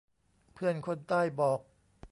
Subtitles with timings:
[0.53, 1.59] เพื่อนคนใต้บอก